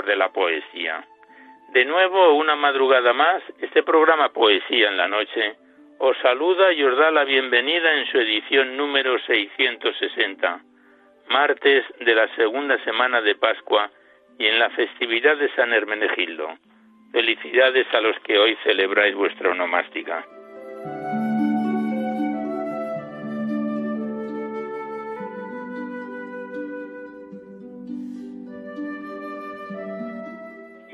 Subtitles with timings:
[0.00, 1.04] De la poesía.
[1.72, 5.56] De nuevo, una madrugada más, este programa Poesía en la Noche
[5.98, 10.60] os saluda y os da la bienvenida en su edición número 660,
[11.28, 13.90] martes de la segunda semana de Pascua
[14.38, 16.56] y en la festividad de San Hermenegildo.
[17.12, 20.26] Felicidades a los que hoy celebráis vuestra onomástica.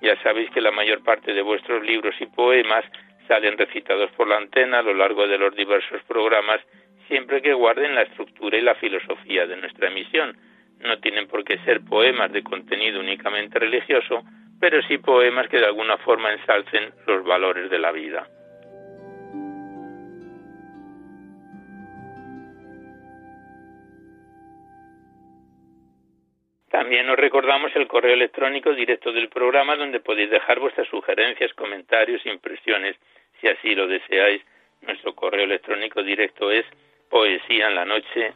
[0.00, 2.84] ya sabéis que la mayor parte de vuestros libros y poemas
[3.26, 6.60] salen recitados por la antena a lo largo de los diversos programas,
[7.08, 10.36] siempre que guarden la estructura y la filosofía de nuestra emisión.
[10.80, 14.22] No tienen por qué ser poemas de contenido únicamente religioso,
[14.60, 18.26] pero sí poemas que de alguna forma ensalcen los valores de la vida.
[26.78, 32.24] También os recordamos el correo electrónico directo del programa donde podéis dejar vuestras sugerencias, comentarios,
[32.24, 32.94] impresiones,
[33.40, 34.40] si así lo deseáis.
[34.82, 36.64] Nuestro correo electrónico directo es
[37.10, 38.32] poesía en la noche.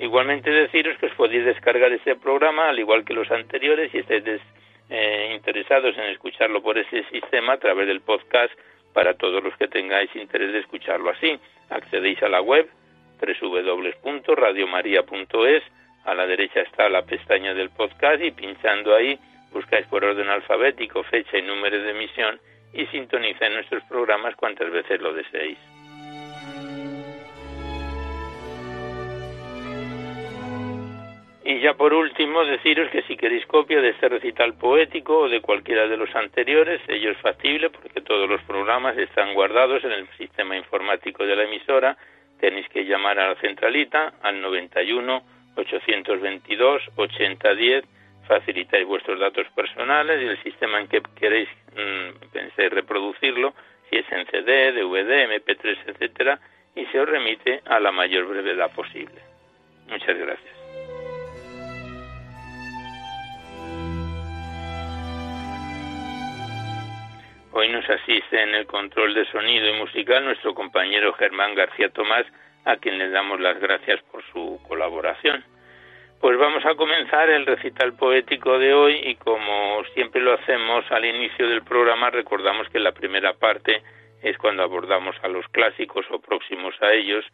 [0.00, 4.24] Igualmente deciros que os podéis descargar este programa al igual que los anteriores si estáis
[4.90, 8.52] eh, interesados en escucharlo por ese sistema a través del podcast
[8.92, 11.38] para todos los que tengáis interés de escucharlo así.
[11.70, 12.68] Accedéis a la web
[13.18, 15.62] www.radiomaria.es.
[16.04, 19.18] A la derecha está la pestaña del podcast y pinchando ahí
[19.52, 22.40] buscáis por orden alfabético fecha y número de emisión
[22.72, 25.58] y sintonizáis nuestros programas cuantas veces lo deseéis.
[31.44, 35.40] Y ya por último, deciros que si queréis copia de este recital poético o de
[35.40, 40.06] cualquiera de los anteriores, ello es factible porque todos los programas están guardados en el
[40.18, 41.96] sistema informático de la emisora
[42.40, 45.22] tenéis que llamar a la centralita al 91
[45.56, 47.84] 822 8010
[48.28, 53.54] facilitáis vuestros datos personales y el sistema en que queréis mm, penséis reproducirlo,
[53.88, 56.38] si es en CD, DVD, MP3, etcétera,
[56.76, 59.20] y se os remite a la mayor brevedad posible.
[59.88, 60.57] Muchas gracias.
[67.58, 72.24] Hoy nos asiste en el control de sonido y musical nuestro compañero Germán García Tomás,
[72.64, 75.44] a quien le damos las gracias por su colaboración.
[76.20, 81.04] Pues vamos a comenzar el recital poético de hoy y como siempre lo hacemos al
[81.04, 83.82] inicio del programa recordamos que la primera parte
[84.22, 87.24] es cuando abordamos a los clásicos o próximos a ellos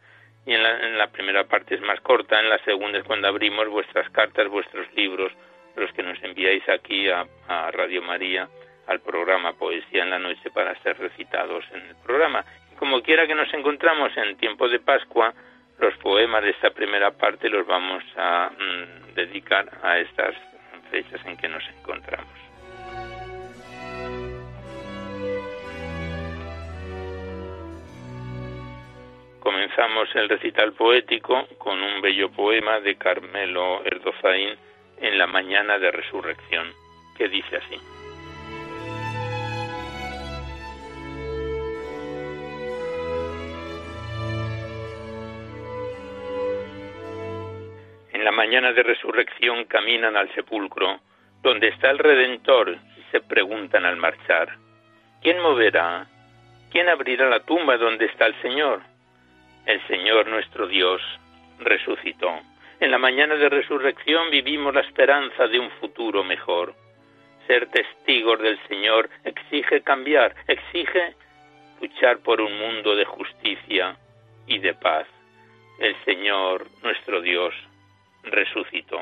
[0.47, 3.27] y en la, en la primera parte es más corta, en la segunda es cuando
[3.27, 5.31] abrimos vuestras cartas, vuestros libros
[5.75, 7.27] los que nos enviáis aquí a,
[7.71, 8.49] Radio María
[8.87, 12.43] al programa Poesía en la Noche para ser recitados en el programa.
[12.77, 15.33] como quiera que nos encontramos en tiempo de Pascua,
[15.79, 20.35] los poemas de esta primera parte los vamos a mm, dedicar a estas
[20.91, 22.27] fechas en que nos encontramos.
[29.39, 34.57] Comenzamos el recital poético con un bello poema de Carmelo Erdozaín
[34.99, 36.73] en la mañana de resurrección,
[37.15, 38.04] que dice así.
[48.25, 50.99] La mañana de resurrección caminan al sepulcro,
[51.43, 54.57] donde está el Redentor, y se preguntan al marchar,
[55.21, 56.07] ¿quién moverá?
[56.71, 58.81] ¿Quién abrirá la tumba donde está el Señor?
[59.67, 61.03] El Señor nuestro Dios
[61.59, 62.41] resucitó.
[62.79, 66.73] En la mañana de resurrección vivimos la esperanza de un futuro mejor.
[67.45, 71.13] Ser testigos del Señor exige cambiar, exige
[71.79, 73.95] luchar por un mundo de justicia
[74.47, 75.05] y de paz.
[75.77, 77.53] El Señor, nuestro Dios,
[78.25, 79.01] resucitó.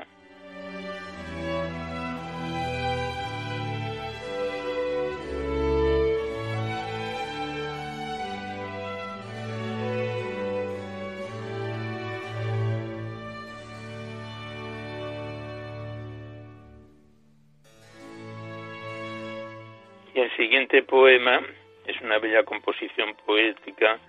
[20.16, 21.42] Y el siguiente poema
[21.88, 24.00] es una bella composición poética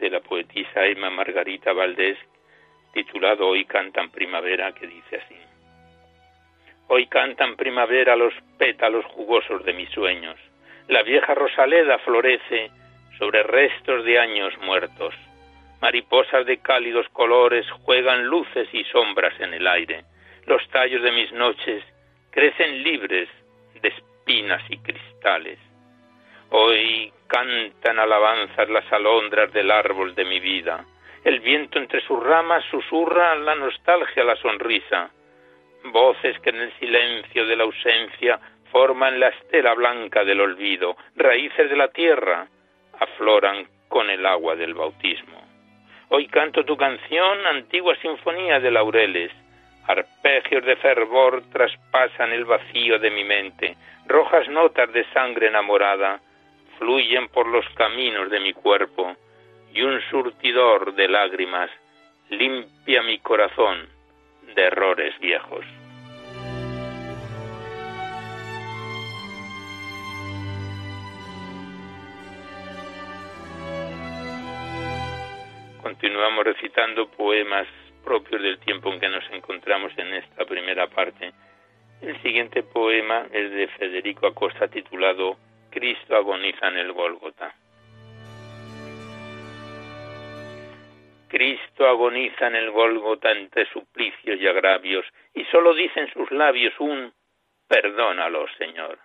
[0.00, 2.18] de la poetisa Emma Margarita Valdés
[2.96, 5.36] titulado Hoy cantan primavera, que dice así.
[6.88, 10.36] Hoy cantan primavera los pétalos jugosos de mis sueños.
[10.88, 12.70] La vieja rosaleda florece
[13.18, 15.14] sobre restos de años muertos.
[15.82, 20.04] Mariposas de cálidos colores juegan luces y sombras en el aire.
[20.46, 21.84] Los tallos de mis noches
[22.30, 23.28] crecen libres
[23.82, 25.58] de espinas y cristales.
[26.48, 30.86] Hoy cantan alabanzas las alondras del árbol de mi vida
[31.26, 35.10] el viento entre sus ramas susurra la nostalgia, la sonrisa.
[35.86, 38.38] Voces que en el silencio de la ausencia
[38.70, 40.96] forman la estela blanca del olvido.
[41.16, 42.46] Raíces de la tierra
[43.00, 45.42] afloran con el agua del bautismo.
[46.10, 49.32] Hoy canto tu canción, antigua sinfonía de laureles.
[49.88, 53.76] Arpegios de fervor traspasan el vacío de mi mente.
[54.06, 56.20] Rojas notas de sangre enamorada
[56.78, 59.16] fluyen por los caminos de mi cuerpo
[59.76, 61.70] y un surtidor de lágrimas
[62.30, 63.86] limpia mi corazón
[64.54, 65.66] de errores viejos.
[75.82, 77.66] Continuamos recitando poemas
[78.02, 81.34] propios del tiempo en que nos encontramos en esta primera parte.
[82.00, 85.36] El siguiente poema es de Federico Acosta titulado
[85.70, 87.54] Cristo agoniza en el Gólgota.
[91.36, 96.72] Cristo agoniza en el Gólgota entre suplicios y agravios, y sólo dice en sus labios
[96.78, 97.12] un
[97.68, 98.98] perdónalo, Señor.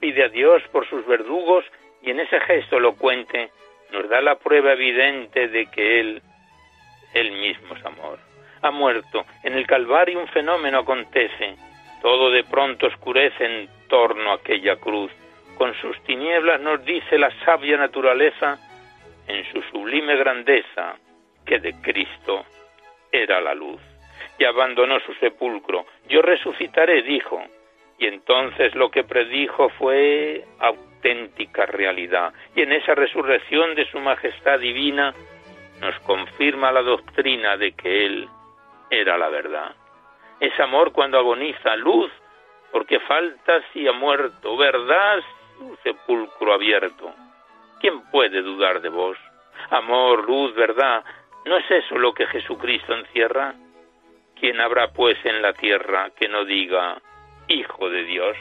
[0.00, 1.64] Pide a Dios por sus verdugos
[2.02, 3.50] y en ese gesto elocuente
[3.92, 6.22] nos da la prueba evidente de que Él,
[7.14, 8.18] Él mismo es amor.
[8.62, 11.54] Ha muerto, en el Calvario un fenómeno acontece,
[12.02, 15.12] todo de pronto oscurece en torno a aquella cruz,
[15.56, 18.58] con sus tinieblas nos dice la sabia naturaleza,
[19.28, 20.96] en su sublime grandeza,
[21.44, 22.44] que de Cristo
[23.10, 23.80] era la luz.
[24.38, 25.86] Y abandonó su sepulcro.
[26.08, 27.42] Yo resucitaré, dijo.
[27.98, 32.32] Y entonces lo que predijo fue auténtica realidad.
[32.56, 35.14] Y en esa resurrección de su majestad divina
[35.80, 38.28] nos confirma la doctrina de que Él
[38.90, 39.74] era la verdad.
[40.40, 42.10] Es amor cuando agoniza, luz,
[42.72, 45.20] porque falta si ha muerto, verdad,
[45.58, 47.12] su sepulcro abierto.
[47.80, 49.16] ¿Quién puede dudar de vos?
[49.70, 51.04] Amor, luz, verdad,
[51.46, 53.54] ¿No es eso lo que Jesucristo encierra?
[54.40, 57.00] ¿Quién habrá pues en la tierra que no diga
[57.48, 58.36] Hijo de Dios?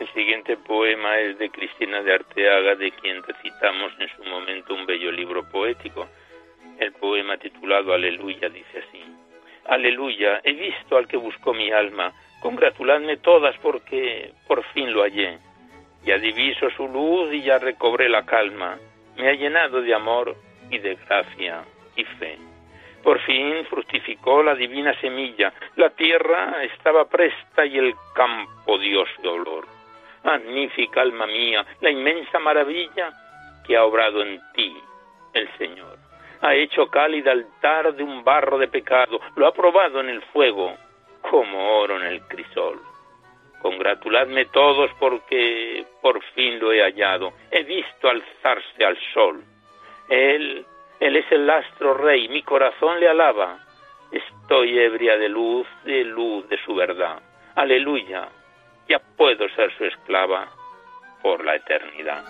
[0.00, 4.86] El siguiente poema es de Cristina de Arteaga, de quien recitamos en su momento un
[4.86, 6.08] bello libro poético.
[6.78, 9.21] El poema titulado Aleluya dice así.
[9.66, 15.38] Aleluya, he visto al que buscó mi alma, congratuladme todas porque por fin lo hallé.
[16.04, 18.78] Ya diviso su luz y ya recobré la calma,
[19.16, 20.36] me ha llenado de amor
[20.70, 21.64] y de gracia
[21.94, 22.38] y fe.
[23.02, 29.28] Por fin fructificó la divina semilla, la tierra estaba presta y el campo dio su
[29.28, 29.66] olor.
[30.24, 33.10] Magnífica alma mía, la inmensa maravilla
[33.66, 34.76] que ha obrado en ti
[35.34, 36.01] el Señor.
[36.42, 40.76] Ha hecho cálida altar de un barro de pecado, lo ha probado en el fuego
[41.22, 42.80] como oro en el crisol.
[43.60, 47.32] Congratuladme todos porque por fin lo he hallado.
[47.50, 49.44] He visto alzarse al sol.
[50.08, 50.66] Él,
[50.98, 53.58] él es el astro rey, mi corazón le alaba.
[54.10, 57.22] Estoy ebria de luz, de luz de su verdad.
[57.54, 58.28] Aleluya,
[58.88, 60.48] ya puedo ser su esclava
[61.22, 62.24] por la eternidad.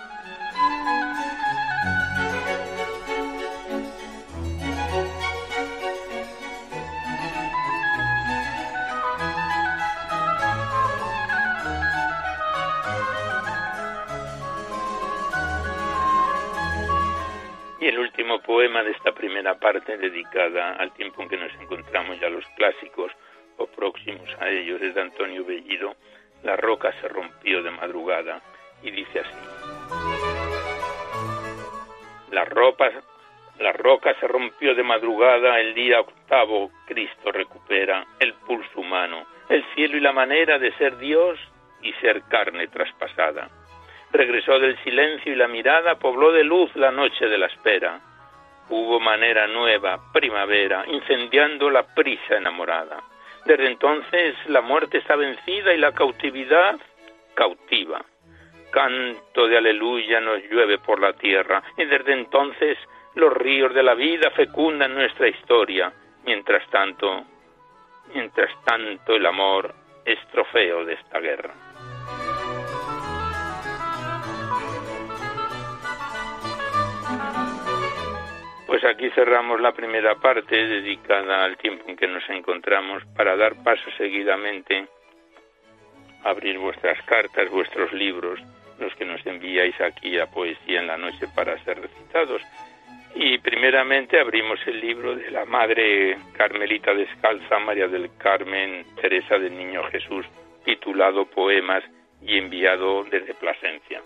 [19.22, 23.12] Primera parte, dedicada al tiempo en que nos encontramos ya los clásicos
[23.56, 25.94] o próximos a ellos, es de Antonio Bellido,
[26.42, 28.42] La roca se rompió de madrugada,
[28.82, 29.38] y dice así.
[32.32, 32.90] La, ropa,
[33.60, 39.64] la roca se rompió de madrugada, el día octavo Cristo recupera el pulso humano, el
[39.76, 41.38] cielo y la manera de ser Dios
[41.80, 43.48] y ser carne traspasada
[44.12, 48.11] regresó del silencio y la mirada pobló de luz la noche de la espera.
[48.68, 53.02] Hubo manera nueva, primavera, incendiando la prisa enamorada.
[53.44, 56.78] Desde entonces la muerte está vencida y la cautividad
[57.34, 58.04] cautiva.
[58.70, 62.78] Canto de aleluya nos llueve por la tierra y desde entonces
[63.14, 65.92] los ríos de la vida fecundan nuestra historia.
[66.24, 67.24] Mientras tanto,
[68.14, 71.71] mientras tanto el amor es trofeo de esta guerra.
[78.72, 83.54] Pues aquí cerramos la primera parte dedicada al tiempo en que nos encontramos para dar
[83.62, 84.86] paso seguidamente
[86.24, 88.40] a abrir vuestras cartas, vuestros libros,
[88.78, 92.40] los que nos enviáis aquí a Poesía en la Noche para ser recitados.
[93.14, 99.54] Y primeramente abrimos el libro de la Madre Carmelita Descalza, María del Carmen, Teresa del
[99.54, 100.24] Niño Jesús,
[100.64, 101.84] titulado Poemas
[102.22, 104.00] y enviado desde Plasencia.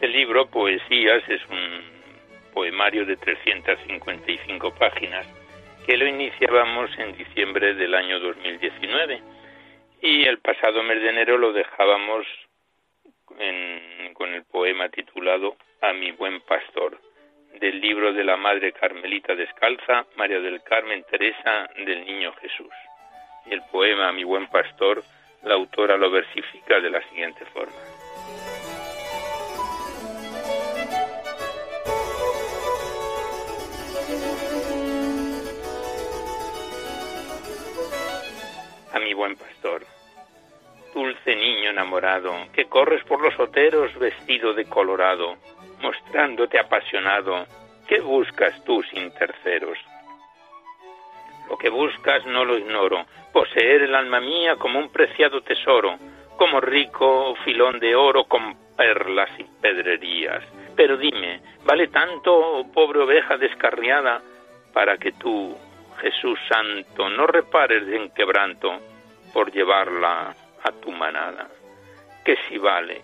[0.00, 1.82] Este libro, Poesías, es un
[2.54, 5.26] poemario de 355 páginas
[5.84, 9.20] que lo iniciábamos en diciembre del año 2019
[10.00, 12.26] y el pasado mes de enero lo dejábamos
[14.14, 16.98] con el poema titulado A mi buen pastor
[17.60, 22.72] del libro de la Madre Carmelita Descalza, María del Carmen Teresa del Niño Jesús.
[23.50, 25.02] El poema A mi buen pastor,
[25.42, 27.76] la autora lo versifica de la siguiente forma.
[38.92, 39.82] A mi buen pastor.
[40.94, 45.36] Dulce niño enamorado, que corres por los oteros vestido de colorado,
[45.80, 47.46] mostrándote apasionado,
[47.86, 49.78] ¿qué buscas tú sin terceros?
[51.48, 55.96] Lo que buscas no lo ignoro, poseer el alma mía como un preciado tesoro,
[56.36, 60.42] como rico filón de oro con perlas y pedrerías.
[60.74, 64.22] Pero dime, ¿vale tanto, pobre oveja descarriada,
[64.72, 65.56] para que tú,
[66.00, 68.80] Jesús Santo, no repares en quebranto
[69.32, 71.48] por llevarla a tu manada.
[72.24, 73.02] Que si vale.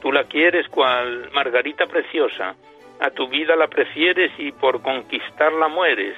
[0.00, 2.54] Tú la quieres cual Margarita preciosa,
[3.00, 6.16] a tu vida la prefieres y por conquistarla mueres,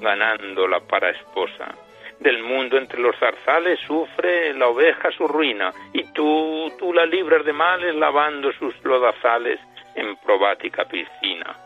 [0.00, 1.74] ganándola para esposa.
[2.20, 7.44] Del mundo entre los zarzales sufre la oveja su ruina, y tú, tú la libras
[7.44, 9.58] de males lavando sus lodazales
[9.94, 11.63] en probática piscina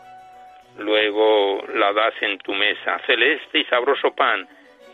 [0.79, 4.47] luego la das en tu mesa, celeste y sabroso pan,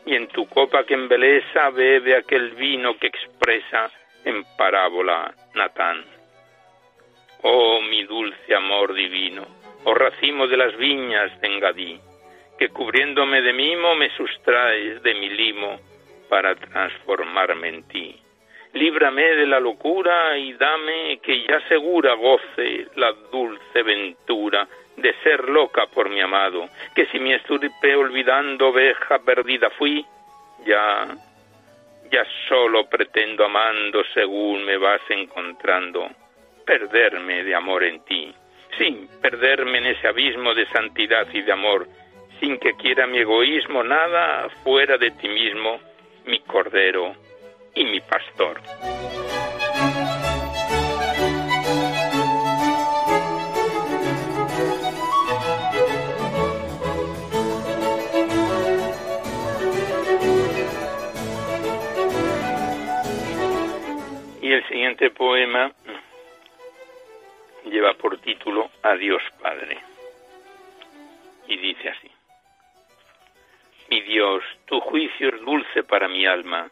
[0.05, 3.89] y en tu copa que embeleza bebe aquel vino que expresa
[4.23, 6.03] en parábola Natán.
[7.41, 9.45] Oh mi dulce amor divino,
[9.83, 11.99] oh racimo de las viñas de Engadí,
[12.57, 15.79] que cubriéndome de mimo me sustraes de mi limo
[16.29, 18.21] para transformarme en ti.
[18.73, 25.49] Líbrame de la locura y dame que ya segura goce la dulce ventura de ser
[25.49, 30.05] loca por mi amado, que si mi esturpe olvidando oveja perdida fui,
[30.65, 31.07] ya,
[32.11, 36.09] ya solo pretendo amando según me vas encontrando,
[36.65, 38.33] perderme de amor en ti,
[38.77, 41.87] sin perderme en ese abismo de santidad y de amor,
[42.39, 45.79] sin que quiera mi egoísmo nada fuera de ti mismo,
[46.25, 47.15] mi cordero
[47.73, 48.61] y mi pastor.
[64.67, 65.71] Siguiente poema
[67.65, 69.77] lleva por título Adiós Padre.
[71.47, 72.09] Y dice así.
[73.89, 76.69] Mi Dios, tu juicio es dulce para mi alma.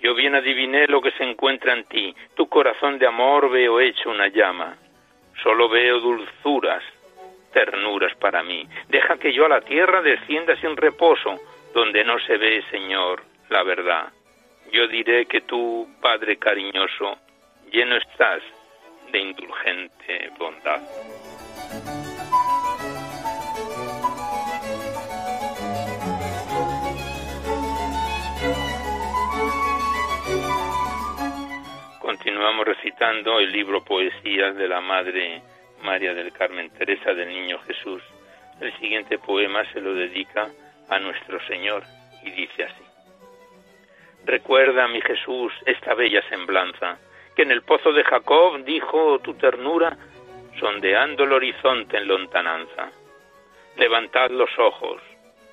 [0.00, 2.14] Yo bien adiviné lo que se encuentra en ti.
[2.34, 4.76] Tu corazón de amor veo hecho una llama.
[5.42, 6.82] Solo veo dulzuras,
[7.52, 8.66] ternuras para mí.
[8.88, 11.40] Deja que yo a la tierra descienda sin reposo,
[11.72, 14.12] donde no se ve, Señor, la verdad.
[14.72, 17.18] Yo diré que tú, Padre cariñoso,
[17.70, 18.42] lleno estás
[19.12, 20.80] de indulgente bondad.
[32.00, 35.42] Continuamos recitando el libro Poesías de la Madre
[35.82, 38.02] María del Carmen Teresa del Niño Jesús.
[38.58, 40.48] El siguiente poema se lo dedica
[40.88, 41.82] a nuestro Señor
[42.22, 42.91] y dice así.
[44.24, 46.98] Recuerda, mi Jesús, esta bella semblanza,
[47.34, 49.96] que en el pozo de Jacob dijo tu ternura,
[50.58, 52.90] sondeando el horizonte en lontananza.
[53.76, 55.02] Levantad los ojos,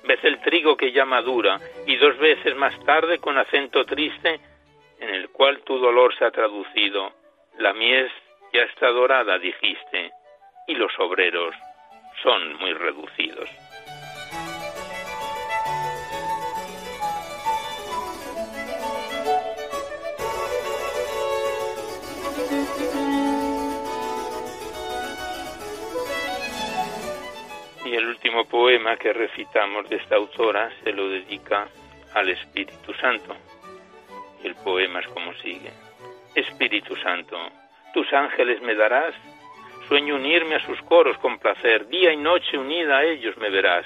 [0.04, 4.40] ved el trigo que ya madura, y dos veces más tarde, con acento triste,
[5.00, 7.12] en el cual tu dolor se ha traducido,
[7.58, 8.12] la mies
[8.52, 10.12] ya está dorada, dijiste,
[10.66, 11.54] y los obreros
[12.22, 13.48] son muy reducidos.
[27.90, 31.66] Y el último poema que recitamos de esta autora se lo dedica
[32.14, 33.34] al Espíritu Santo.
[34.44, 35.72] Y el poema es como sigue.
[36.36, 37.36] Espíritu Santo,
[37.92, 39.12] tus ángeles me darás,
[39.88, 43.84] sueño unirme a sus coros con placer, día y noche unida a ellos me verás,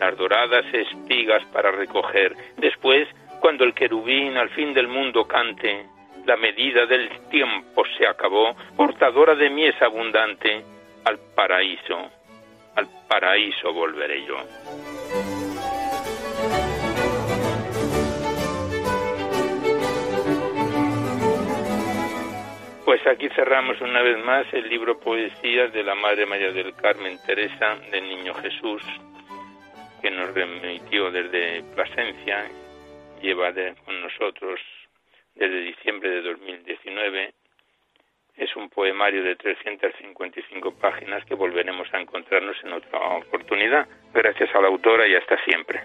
[0.00, 3.06] las doradas espigas para recoger, después,
[3.38, 5.86] cuando el querubín al fin del mundo cante,
[6.24, 10.64] la medida del tiempo se acabó, portadora de mies abundante,
[11.04, 12.10] al paraíso
[13.08, 14.36] paraíso volveré yo.
[22.84, 27.18] Pues aquí cerramos una vez más el libro Poesías de la Madre María del Carmen
[27.26, 28.82] Teresa del Niño Jesús,
[30.00, 32.48] que nos remitió desde Plasencia,
[33.20, 33.52] lleva
[33.84, 34.60] con nosotros
[35.34, 37.34] desde diciembre de 2019
[38.36, 43.88] es un poemario de 355 páginas que volveremos a encontrarnos en otra oportunidad.
[44.12, 45.80] Gracias a la autora y hasta siempre.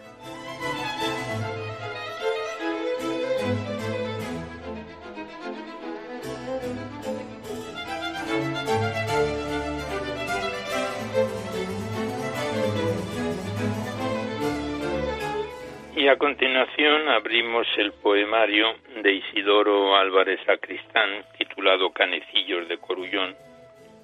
[16.02, 23.36] Y a continuación abrimos el poemario de Isidoro Álvarez Sacristán, titulado Canecillos de Corullón,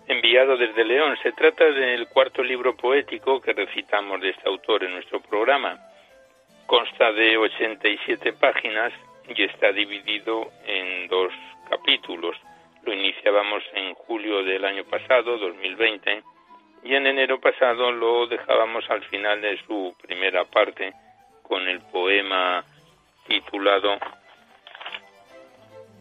[0.08, 1.18] enviado desde León.
[1.24, 5.80] Se trata del cuarto libro poético que recitamos de este autor en nuestro programa.
[6.68, 8.94] Consta de 87 páginas
[9.36, 11.34] y está dividido en dos
[11.68, 12.38] capítulos.
[12.84, 16.22] Lo iniciábamos en julio del año pasado, 2020,
[16.84, 20.94] y en enero pasado lo dejábamos al final de su primera parte
[21.48, 22.64] con el poema
[23.28, 23.98] titulado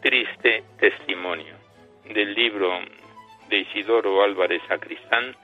[0.01, 1.55] Triste Testimonio
[2.05, 2.79] del libro
[3.49, 5.35] de Isidoro Álvarez Sacristán,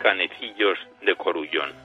[0.00, 1.83] Canecillos de Corullón.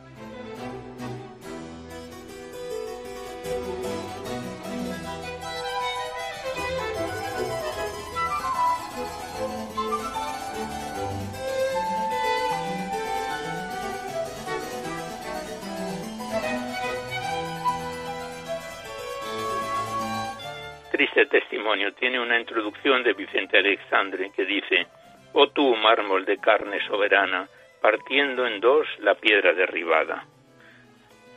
[21.00, 24.86] Triste testimonio tiene una introducción de Vicente Alexandre que dice,
[25.32, 27.48] Oh tú, mármol de carne soberana,
[27.82, 30.26] partiendo en dos la piedra derribada.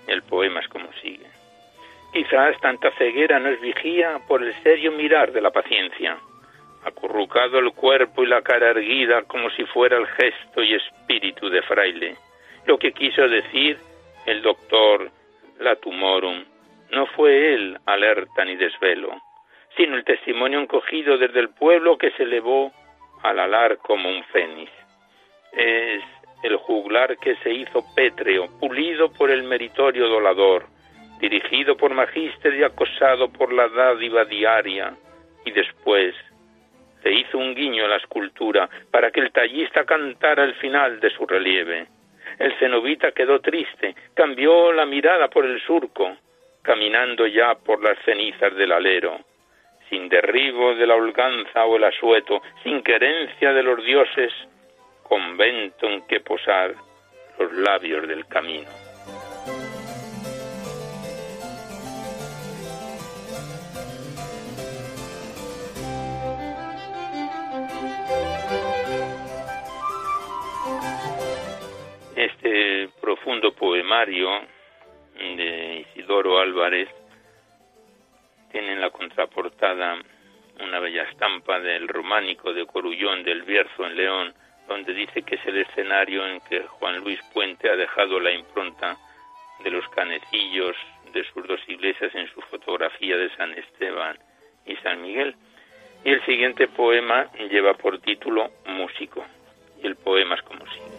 [0.09, 1.29] El poema es como sigue.
[2.12, 6.18] Quizás tanta ceguera no es vigía por el serio mirar de la paciencia,
[6.85, 11.62] acurrucado el cuerpo y la cara erguida como si fuera el gesto y espíritu de
[11.62, 12.16] fraile.
[12.66, 13.79] Lo que quiso decir
[14.27, 15.09] el doctor
[15.61, 16.44] Latumorum
[16.90, 19.22] no fue él alerta ni desvelo,
[19.77, 22.73] sino el testimonio encogido desde el pueblo que se elevó
[23.23, 24.71] al alar como un fénix.
[25.53, 26.03] Es
[26.43, 30.67] el juglar que se hizo pétreo, pulido por el meritorio dolador,
[31.21, 34.95] dirigido por magíster y acosado por la dádiva diaria,
[35.45, 36.15] y después
[37.03, 41.11] se hizo un guiño a la escultura para que el tallista cantara el final de
[41.11, 41.87] su relieve.
[42.39, 46.17] El cenobita quedó triste, cambió la mirada por el surco,
[46.63, 49.21] caminando ya por las cenizas del alero
[49.92, 54.33] sin derribo de la holganza o el asueto, sin querencia de los dioses,
[55.02, 56.74] convento en que posar
[57.38, 58.70] los labios del camino.
[72.16, 74.31] Este profundo poemario
[75.18, 76.88] de Isidoro Álvarez
[78.53, 79.99] tiene en la contraportada
[80.61, 84.35] una bella estampa del románico de Corullón del Bierzo en León,
[84.69, 88.97] donde dice que es el escenario en que Juan Luis Puente ha dejado la impronta
[89.65, 90.77] de los canecillos
[91.12, 94.19] de sus dos iglesias en su fotografía de San Esteban
[94.67, 95.35] y San Miguel.
[96.05, 99.25] Y el siguiente poema lleva por título Músico,
[99.83, 100.91] y el poema es como sigue.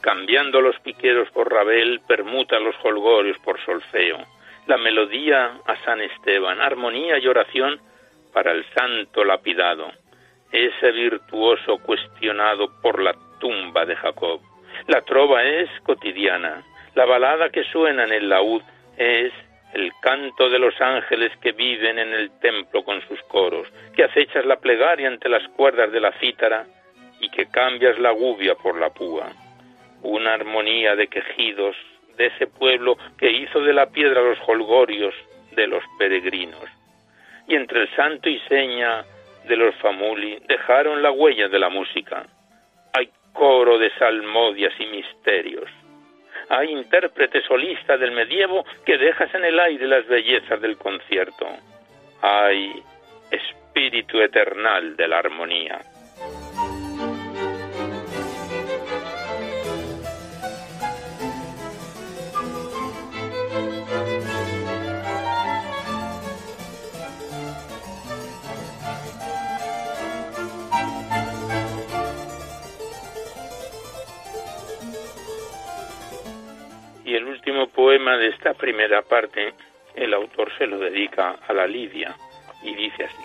[0.00, 4.18] Cambiando los piqueros por Rabel, permuta los holgorios por solfeo,
[4.66, 7.80] la melodía a San Esteban, armonía y oración
[8.32, 9.90] para el santo lapidado,
[10.52, 14.40] ese virtuoso cuestionado por la tumba de Jacob.
[14.86, 16.62] La trova es cotidiana,
[16.94, 18.62] la balada que suena en el laúd
[18.96, 19.32] es
[19.74, 24.44] el canto de los ángeles que viven en el templo con sus coros, que acechas
[24.44, 26.66] la plegaria ante las cuerdas de la cítara
[27.20, 29.30] y que cambias la gubia por la púa
[30.02, 31.76] una armonía de quejidos
[32.16, 35.14] de ese pueblo que hizo de la piedra los holgorios
[35.52, 36.64] de los peregrinos.
[37.48, 39.04] Y entre el santo y seña
[39.46, 42.26] de los famuli dejaron la huella de la música.
[42.92, 45.70] Hay coro de salmodias y misterios.
[46.48, 51.46] Hay intérprete solista del medievo que dejas en el aire las bellezas del concierto.
[52.22, 52.82] Hay
[53.30, 55.80] espíritu eternal de la armonía.
[77.68, 79.54] Poema de esta primera parte,
[79.94, 82.14] el autor se lo dedica a la Lidia
[82.62, 83.24] y dice así.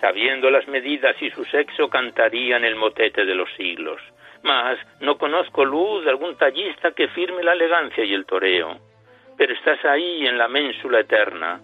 [0.00, 4.00] Sabiendo las medidas y su sexo cantarían el motete de los siglos.
[4.42, 8.78] Mas no conozco luz de algún tallista que firme la elegancia y el toreo.
[9.36, 11.60] Pero estás ahí en la ménsula eterna,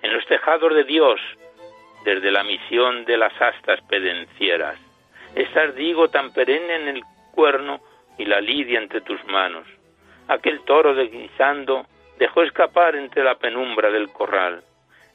[0.00, 1.20] en los tejados de Dios,
[2.04, 4.78] desde la misión de las astas pedencieras.
[5.34, 7.80] Estás, digo, tan perenne en el cuerno
[8.18, 9.66] y la lidia entre tus manos.
[10.28, 11.86] Aquel toro deslizando
[12.18, 14.62] dejó escapar entre la penumbra del corral.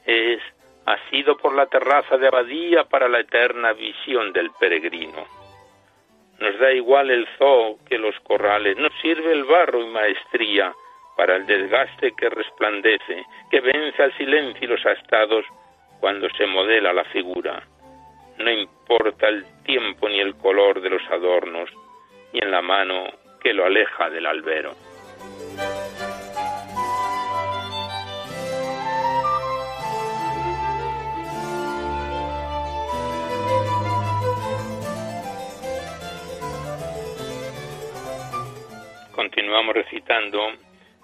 [0.04, 0.40] Es
[0.86, 5.26] asido por la terraza de abadía para la eterna visión del peregrino.
[6.38, 10.72] Nos da igual el zoo que los corrales, nos sirve el barro y maestría
[11.16, 15.44] para el desgaste que resplandece, que vence al silencio y los astados
[16.00, 17.62] cuando se modela la figura.
[18.38, 21.68] No importa el tiempo ni el color de los adornos,
[22.32, 23.04] y en la mano
[23.40, 24.74] que lo aleja del albero.
[39.12, 40.40] Continuamos recitando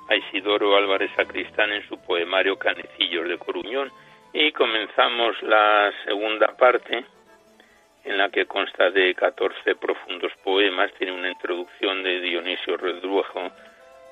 [0.08, 3.90] a Isidoro Álvarez Sacristán en su poemario Canecillos de Coruñón
[4.32, 7.04] y comenzamos la segunda parte
[8.06, 13.50] en la que consta de 14 profundos poemas, tiene una introducción de Dionisio Redruejo,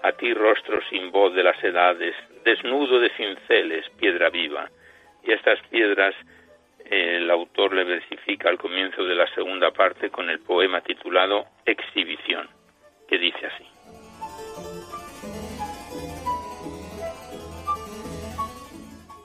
[0.02, 4.68] a ti rostro sin voz de las edades, desnudo de cinceles, piedra viva.
[5.22, 6.14] Y estas piedras
[6.90, 12.48] el autor le versifica al comienzo de la segunda parte con el poema titulado Exhibición,
[13.08, 13.64] que dice así.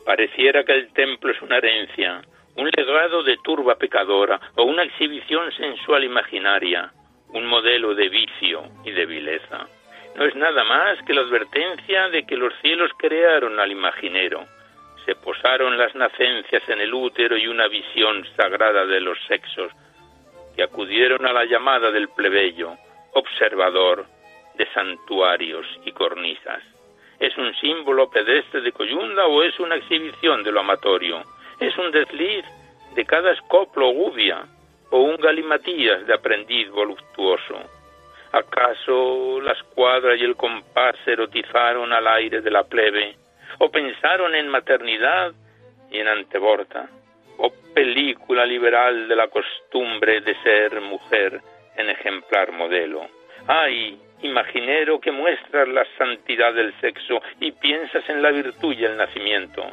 [0.05, 2.21] Pareciera que el templo es una herencia,
[2.59, 6.91] un legado de turba pecadora o una exhibición sensual imaginaria,
[7.29, 9.65] un modelo de vicio y de vileza.
[10.15, 14.45] No es nada más que la advertencia de que los cielos crearon al imaginero,
[15.05, 19.71] se posaron las nacencias en el útero y una visión sagrada de los sexos,
[20.53, 22.75] que acudieron a la llamada del plebeyo,
[23.13, 24.05] observador
[24.55, 26.61] de santuarios y cornisas.
[27.19, 31.23] ¿Es un símbolo pedestre de coyunda o es una exhibición de lo amatorio?
[31.59, 32.45] Es un desliz
[32.95, 34.43] de cada escoplo gubia
[34.91, 37.59] o un galimatías de aprendiz voluptuoso.
[38.31, 43.15] ¿Acaso la escuadra y el compás se erotizaron al aire de la plebe?
[43.59, 45.33] ¿O pensaron en maternidad
[45.91, 46.89] y en anteborta?
[47.37, 51.41] ¿O película liberal de la costumbre de ser mujer
[51.75, 53.07] en ejemplar modelo?
[53.47, 58.97] Ay, imaginero que muestras la santidad del sexo y piensas en la virtud y el
[58.97, 59.63] nacimiento.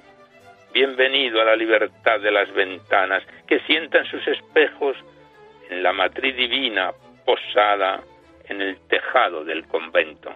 [0.77, 4.95] Bienvenido a la libertad de las ventanas que sientan sus espejos
[5.71, 6.93] en la matriz divina
[7.25, 8.03] posada
[8.45, 10.31] en el tejado del convento.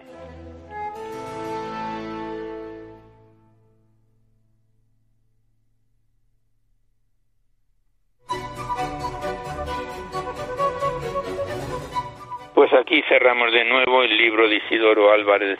[12.55, 15.59] Pues aquí cerramos de nuevo el libro de Isidoro Álvarez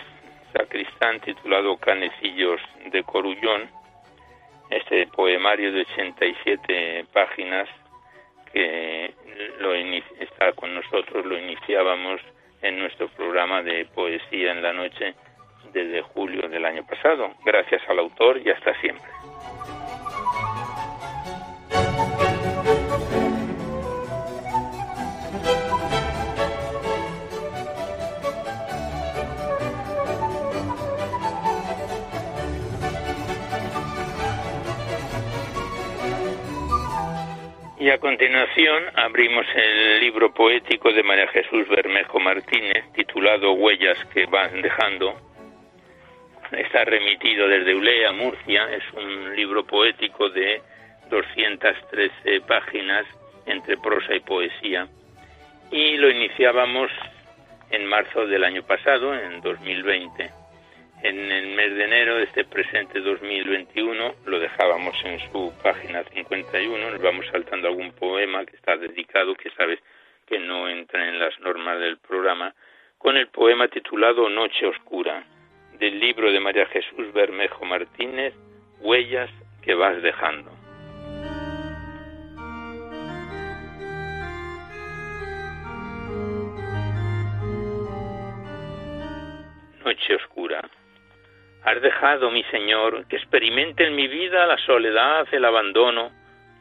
[0.54, 2.60] Sacristán titulado Canecillos
[2.92, 3.70] de Corullón,
[4.72, 7.68] este poemario de 87 páginas
[8.52, 9.14] que
[9.60, 12.22] lo está con nosotros, lo iniciábamos
[12.62, 15.14] en nuestro programa de poesía en la noche
[15.74, 17.32] desde julio del año pasado.
[17.46, 19.10] Gracias al autor y hasta siempre.
[37.82, 44.28] Y a continuación abrimos el libro poético de María Jesús Bermejo Martínez, titulado Huellas que
[44.28, 45.20] van dejando.
[46.52, 48.70] Está remitido desde Ulea, Murcia.
[48.72, 50.62] Es un libro poético de
[51.10, 53.08] 213 páginas
[53.48, 54.88] entre prosa y poesía.
[55.72, 56.92] Y lo iniciábamos
[57.72, 60.41] en marzo del año pasado, en 2020
[61.04, 66.92] en el mes de enero de este presente 2021 lo dejábamos en su página 51,
[66.92, 69.80] nos vamos saltando algún poema que está dedicado, que sabes
[70.28, 72.54] que no entra en las normas del programa,
[73.00, 75.24] con el poema titulado Noche Oscura,
[75.80, 78.36] del libro de María Jesús Bermejo Martínez,
[78.80, 79.32] Huellas
[79.64, 80.52] que vas dejando.
[89.84, 90.62] Noche Oscura.
[91.64, 96.12] Has dejado, mi Señor, que experimente en mi vida la soledad, el abandono,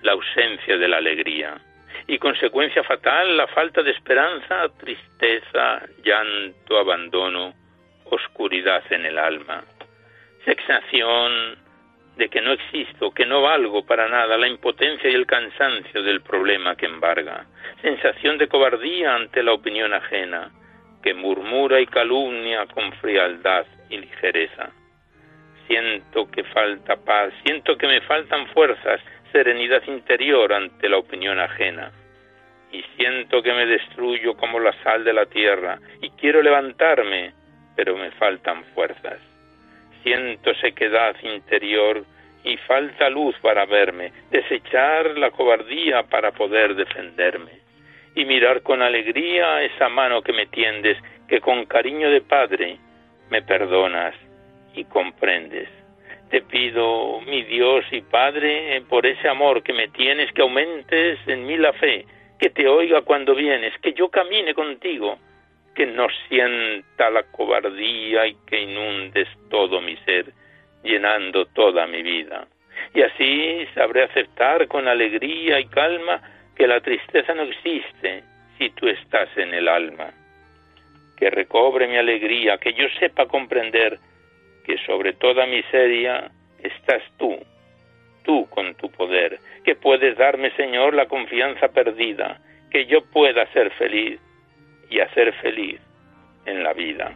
[0.02, 1.58] la ausencia de la alegría.
[2.06, 7.54] Y consecuencia fatal, la falta de esperanza, tristeza, llanto, abandono,
[8.04, 9.64] oscuridad en el alma.
[10.44, 11.56] Sensación
[12.16, 16.20] de que no existo, que no valgo para nada, la impotencia y el cansancio del
[16.20, 17.46] problema que embarga.
[17.80, 20.50] Sensación de cobardía ante la opinión ajena,
[21.02, 24.70] que murmura y calumnia con frialdad y ligereza
[25.70, 31.92] siento que falta paz, siento que me faltan fuerzas, serenidad interior ante la opinión ajena.
[32.72, 37.32] Y siento que me destruyo como la sal de la tierra, y quiero levantarme,
[37.76, 39.20] pero me faltan fuerzas.
[40.02, 42.04] Siento sequedad interior
[42.42, 47.52] y falta luz para verme, desechar la cobardía para poder defenderme,
[48.16, 52.76] y mirar con alegría esa mano que me tiendes, que con cariño de padre
[53.30, 54.16] me perdonas
[54.74, 55.68] y comprendes.
[56.30, 61.46] Te pido, mi Dios y Padre, por ese amor que me tienes, que aumentes en
[61.46, 62.06] mí la fe,
[62.38, 65.18] que te oiga cuando vienes, que yo camine contigo,
[65.74, 70.26] que no sienta la cobardía y que inundes todo mi ser,
[70.84, 72.46] llenando toda mi vida.
[72.94, 76.20] Y así sabré aceptar con alegría y calma
[76.56, 78.22] que la tristeza no existe
[78.58, 80.10] si tú estás en el alma.
[81.16, 83.98] Que recobre mi alegría, que yo sepa comprender
[84.64, 86.30] que sobre toda miseria
[86.62, 87.38] estás tú,
[88.24, 93.70] tú con tu poder, que puedes darme, Señor, la confianza perdida, que yo pueda ser
[93.72, 94.20] feliz
[94.88, 95.80] y hacer feliz
[96.46, 97.12] en la vida.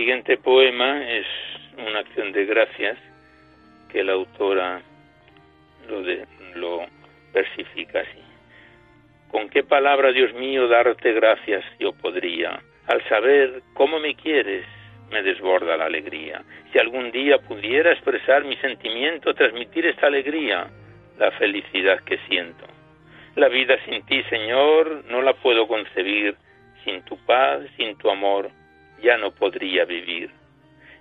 [0.00, 1.26] Siguiente poema es
[1.76, 2.96] una acción de gracias
[3.92, 4.80] que la autora
[5.86, 6.00] lo,
[6.54, 6.86] lo
[7.34, 8.22] versifica así.
[9.30, 12.62] ¿Con qué palabra, Dios mío, darte gracias yo podría?
[12.86, 14.64] Al saber cómo me quieres,
[15.10, 16.42] me desborda la alegría.
[16.72, 20.66] Si algún día pudiera expresar mi sentimiento, transmitir esta alegría,
[21.18, 22.64] la felicidad que siento.
[23.36, 26.36] La vida sin ti, Señor, no la puedo concebir,
[26.84, 28.50] sin tu paz, sin tu amor,
[29.00, 30.30] ya no podría vivir.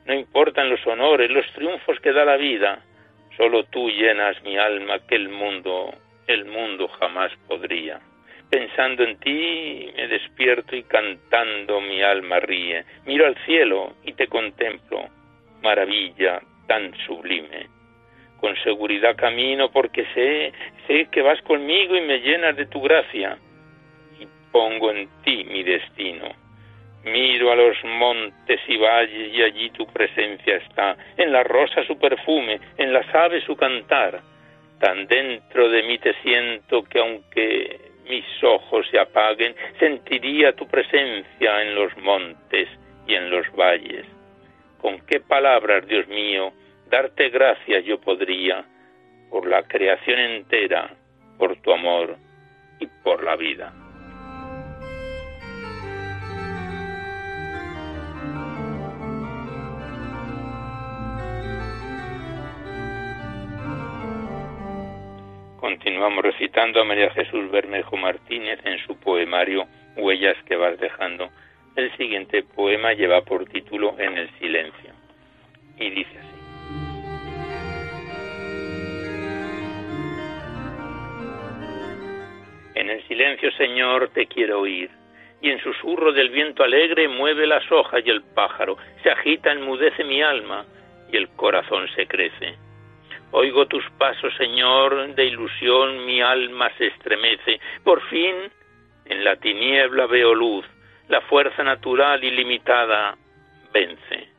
[0.06, 2.82] No importan los honores, los triunfos que da la vida,
[3.38, 5.94] solo tú llenas mi alma que el mundo,
[6.28, 8.00] el mundo jamás podría.
[8.50, 12.84] Pensando en ti me despierto y cantando mi alma ríe.
[13.06, 15.08] Miro al cielo y te contemplo,
[15.62, 17.68] maravilla tan sublime.
[18.40, 20.54] Con seguridad camino porque sé,
[20.88, 23.38] sé que vas conmigo y me llenas de tu gracia.
[24.20, 26.49] Y pongo en ti mi destino.
[27.06, 31.98] Miro a los montes y valles y allí tu presencia está, en la rosa su
[31.98, 34.20] perfume, en las aves su cantar.
[34.80, 41.62] Tan dentro de mí te siento que aunque mis ojos se apaguen, sentiría tu presencia
[41.62, 42.68] en los montes
[43.08, 44.06] y en los valles.
[44.80, 46.52] ¿Con qué palabras, Dios mío,
[46.90, 48.66] darte gracias yo podría
[49.30, 50.90] por la creación entera,
[51.38, 52.18] por tu amor
[52.80, 53.74] y por la vida?
[65.70, 71.30] Continuamos recitando a María Jesús Bermejo Martínez en su poemario Huellas que vas dejando.
[71.76, 74.94] El siguiente poema lleva por título En el silencio
[75.78, 76.40] y dice así.
[82.74, 84.90] En el silencio, Señor, te quiero oír,
[85.40, 90.04] y en susurro del viento alegre mueve las hojas y el pájaro, se agita, enmudece
[90.04, 90.66] mi alma,
[91.12, 92.58] y el corazón se crece
[93.32, 97.60] Oigo tus pasos, Señor, de ilusión mi alma se estremece.
[97.84, 98.36] Por fin,
[99.06, 100.66] en la tiniebla veo luz,
[101.10, 103.16] la fuerza natural ilimitada
[103.72, 104.30] vence.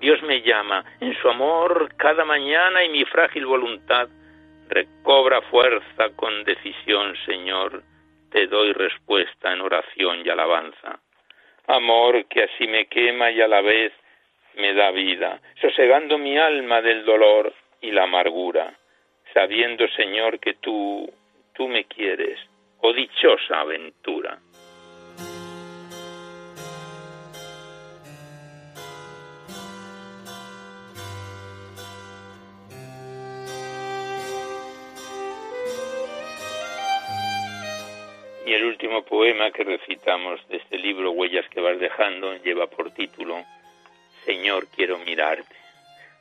[0.00, 4.08] Dios me llama, en su amor cada mañana y mi frágil voluntad
[4.68, 7.82] recobra fuerza con decisión, Señor.
[8.30, 11.00] Te doy respuesta en oración y alabanza.
[11.66, 13.92] Amor que así me quema y a la vez
[14.56, 18.78] me da vida, sosegando mi alma del dolor y la amargura,
[19.32, 21.10] sabiendo, Señor, que tú,
[21.54, 22.38] tú me quieres,
[22.80, 24.38] oh dichosa aventura.
[38.46, 42.92] Y el último poema que recitamos de este libro, Huellas que vas dejando, lleva por
[42.92, 43.44] título
[44.26, 45.65] Señor, quiero mirarte.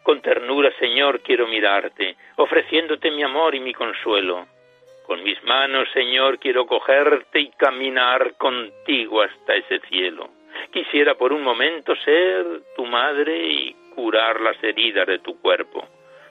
[0.05, 4.45] Con ternura, Señor, quiero mirarte, ofreciéndote mi amor y mi consuelo.
[5.07, 10.29] Con mis manos, Señor, quiero cogerte y caminar contigo hasta ese cielo.
[10.71, 15.83] Quisiera por un momento ser tu madre y curar las heridas de tu cuerpo,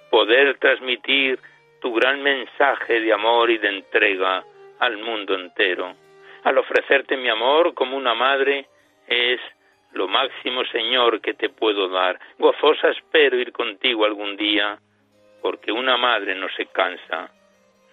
[0.09, 1.41] poder transmitir
[1.81, 4.45] tu gran mensaje de amor y de entrega
[4.79, 5.97] al mundo entero.
[6.45, 8.67] Al ofrecerte mi amor como una madre
[9.09, 9.41] es
[9.95, 12.19] lo máximo, Señor, que te puedo dar.
[12.39, 14.79] Gozosa espero ir contigo algún día,
[15.41, 17.31] porque una madre no se cansa,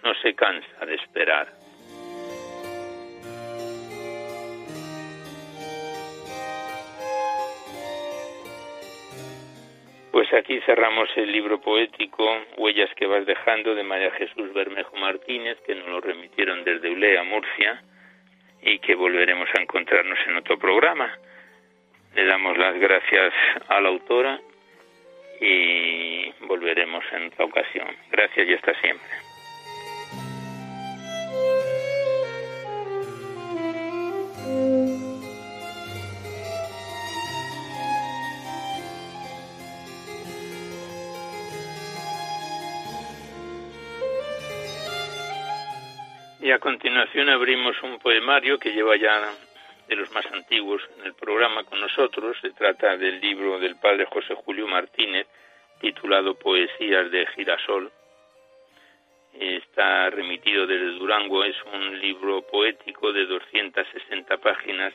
[0.02, 1.62] no se cansa de esperar.
[10.10, 12.24] Pues aquí cerramos el libro poético
[12.58, 17.22] Huellas que vas dejando de María Jesús Bermejo Martínez, que nos lo remitieron desde Ulea,
[17.22, 17.82] Murcia,
[18.60, 21.18] y que volveremos a encontrarnos en otro programa.
[22.14, 23.32] Le damos las gracias
[23.68, 24.38] a la autora
[25.40, 27.88] y volveremos en otra ocasión.
[28.10, 29.08] Gracias y hasta siempre.
[46.40, 49.32] Y a continuación abrimos un poemario que lleva ya
[49.92, 52.38] de los más antiguos en el programa con nosotros.
[52.40, 55.26] Se trata del libro del padre José Julio Martínez,
[55.82, 57.92] titulado Poesías de Girasol.
[59.34, 64.94] Está remitido desde Durango, es un libro poético de 260 páginas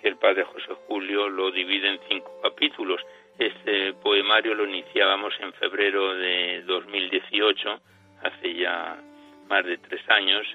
[0.00, 3.02] que el padre José Julio lo divide en cinco capítulos.
[3.38, 7.80] Este poemario lo iniciábamos en febrero de 2018,
[8.22, 8.96] hace ya
[9.48, 10.46] más de tres años,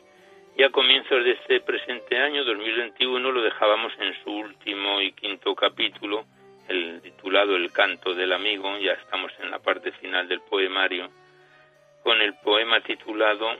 [0.58, 5.53] y a comienzos de este presente año, 2021, lo dejábamos en su último y quinto
[5.53, 6.26] capítulo,
[6.68, 11.12] el titulado El canto del amigo, ya estamos en la parte final del poemario,
[12.01, 13.55] con el poema titulado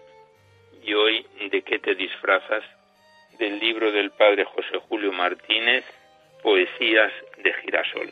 [0.83, 2.63] Y hoy de qué te disfrazas,
[3.37, 5.85] del libro del padre José Julio Martínez,
[6.41, 8.11] Poesías de Girasol.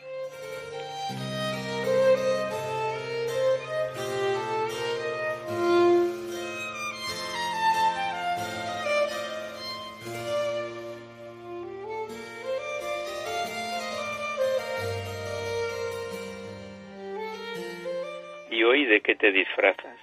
[18.96, 19.98] De qué te disfrazas.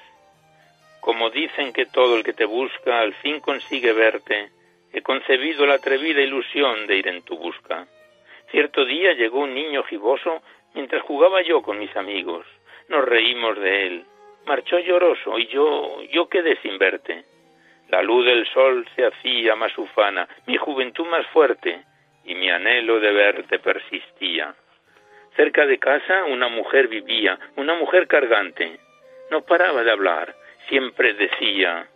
[1.00, 4.52] Como dicen que todo el que te busca al fin consigue verte,
[4.94, 7.88] he concebido la atrevida ilusión de ir en tu busca.
[8.52, 10.44] Cierto día llegó un niño giboso
[10.76, 12.46] mientras jugaba yo con mis amigos.
[12.88, 14.06] Nos reímos de él.
[14.46, 17.24] Marchó lloroso y yo, yo quedé sin verte.
[17.90, 21.82] La luz del sol se hacía más ufana, mi juventud más fuerte,
[22.26, 24.54] y mi anhelo de verte persistía.
[25.36, 28.80] Cerca de casa una mujer vivía, una mujer cargante.
[29.32, 30.36] No paraba de hablar,
[30.68, 31.88] siempre decía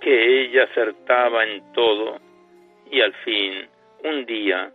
[0.00, 2.20] que ella acertaba en todo,
[2.90, 3.68] y al fin,
[4.04, 4.70] un día,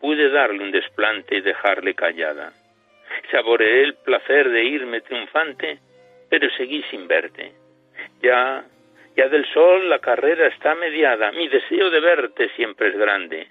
[0.00, 2.52] pude darle un desplante y dejarle callada.
[3.30, 5.78] Saboreé el placer de irme triunfante,
[6.28, 7.52] pero seguí sin verte.
[8.22, 8.64] Ya,
[9.16, 13.48] ya del sol la carrera está mediada, mi deseo de verte siempre es grande.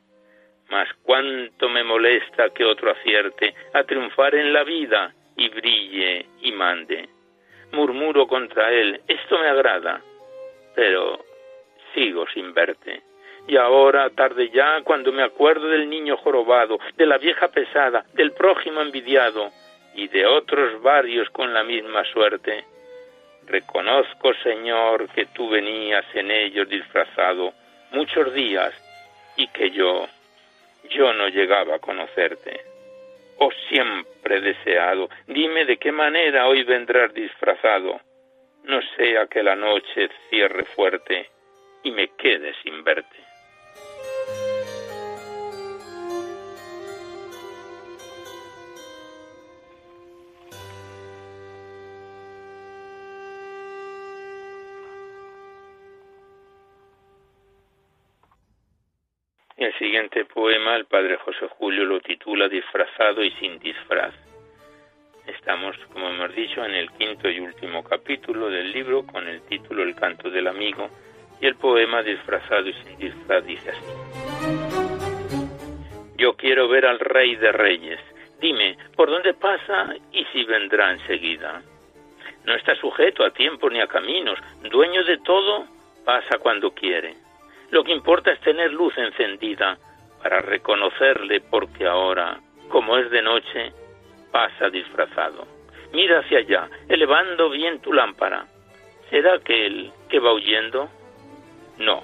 [0.70, 6.51] Mas cuánto me molesta que otro acierte a triunfar en la vida y brille y
[6.51, 7.09] mande.
[7.72, 10.01] Murmuro contra él, esto me agrada,
[10.76, 11.20] pero
[11.93, 13.01] sigo sin verte.
[13.47, 18.32] Y ahora, tarde ya, cuando me acuerdo del niño jorobado, de la vieja pesada, del
[18.32, 19.51] prójimo envidiado
[19.93, 22.66] y de otros varios con la misma suerte,
[23.45, 27.53] reconozco, Señor, que tú venías en ellos disfrazado
[27.91, 28.74] muchos días
[29.38, 30.07] y que yo,
[30.89, 32.61] yo no llegaba a conocerte.
[33.38, 37.99] Oh siempre deseado, dime de qué manera hoy vendrás disfrazado,
[38.63, 41.29] no sea que la noche cierre fuerte
[41.83, 43.24] y me quede sin verte.
[59.66, 64.13] El siguiente poema, el padre José Julio lo titula Disfrazado y sin disfraz.
[65.26, 69.82] Estamos, como hemos dicho, en el quinto y último capítulo del libro con el título
[69.82, 70.88] El canto del amigo
[71.41, 73.86] y el poema Disfrazado y sin disfraz dice así.
[76.16, 77.99] Yo quiero ver al rey de reyes.
[78.39, 81.63] Dime, ¿por dónde pasa y si vendrá enseguida?
[82.43, 85.66] No está sujeto a tiempo ni a caminos, dueño de todo,
[86.05, 87.24] pasa cuando quiere
[87.72, 89.78] lo que importa es tener luz encendida
[90.22, 92.39] para reconocerle porque ahora,
[92.70, 93.74] como es de noche,
[94.32, 95.47] pasa disfrazado.
[95.93, 98.45] Mira hacia allá, elevando bien tu lámpara.
[99.09, 100.89] ¿Será aquel que va huyendo?
[101.78, 102.03] No,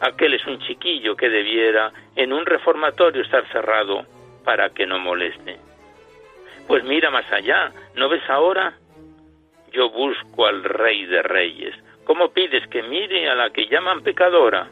[0.00, 4.06] aquel es un chiquillo que debiera en un reformatorio estar cerrado
[4.44, 5.58] para que no moleste.
[6.66, 8.74] Pues mira más allá, ¿no ves ahora?
[9.72, 11.74] Yo busco al rey de reyes.
[12.04, 14.68] ¿Cómo pides que mire a la que llaman pecadora?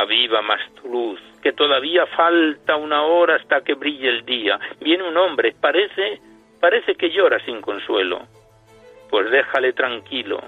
[0.00, 4.58] Aviva más luz, que todavía falta una hora hasta que brille el día.
[4.80, 6.20] Viene un hombre, parece,
[6.60, 8.26] parece que llora sin consuelo.
[9.10, 10.40] Pues déjale tranquilo.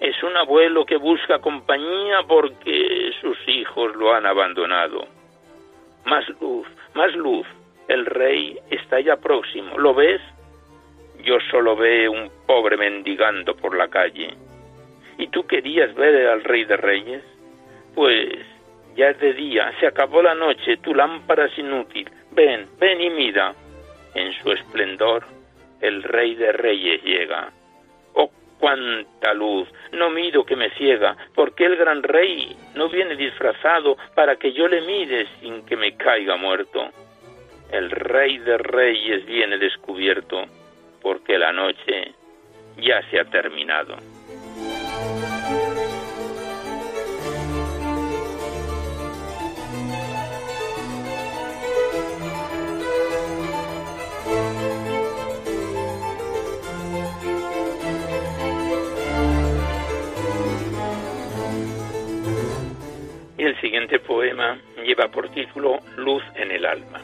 [0.00, 5.06] Es un abuelo que busca compañía porque sus hijos lo han abandonado.
[6.04, 7.46] Más luz, más luz.
[7.88, 9.78] El rey está ya próximo.
[9.78, 10.20] ¿Lo ves?
[11.24, 14.34] Yo solo veo un pobre mendigando por la calle.
[15.18, 17.24] ¿Y tú querías ver al rey de reyes?
[17.94, 18.46] Pues
[18.98, 22.10] ya es de día, se acabó la noche, tu lámpara es inútil.
[22.32, 23.54] Ven, ven y mira.
[24.12, 25.24] En su esplendor,
[25.80, 27.52] el rey de reyes llega.
[28.14, 28.28] Oh,
[28.58, 34.34] cuánta luz, no miro que me ciega, porque el gran rey no viene disfrazado para
[34.34, 36.90] que yo le mire sin que me caiga muerto.
[37.70, 40.44] El rey de reyes viene descubierto,
[41.00, 42.14] porque la noche
[42.76, 43.96] ya se ha terminado.
[63.68, 67.02] Siguiente poema lleva por título Luz en el alma.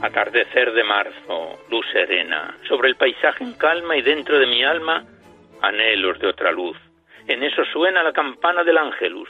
[0.00, 5.04] Atardecer de marzo, luz serena, sobre el paisaje en calma y dentro de mi alma
[5.60, 6.78] anhelos de otra luz.
[7.28, 9.28] En eso suena la campana del ángelus,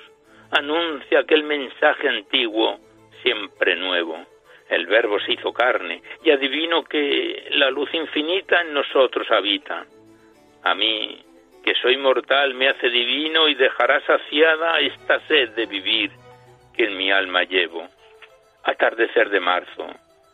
[0.53, 2.79] anuncia aquel mensaje antiguo,
[3.25, 4.25] siempre nuevo.
[4.69, 9.85] El verbo se hizo carne y adivino que la luz infinita en nosotros habita.
[10.63, 11.25] A mí
[11.63, 16.11] que soy mortal me hace divino y dejará saciada esta sed de vivir
[16.75, 17.87] que en mi alma llevo.
[18.65, 19.87] Atardecer de marzo,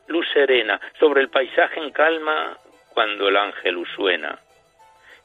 [0.09, 2.57] luz serena sobre el paisaje en calma
[2.93, 4.39] cuando el ángel suena.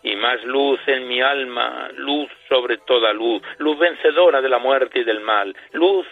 [0.03, 4.99] Y más luz en mi alma, luz sobre toda luz, luz vencedora de la muerte
[4.99, 6.05] y del mal, luz,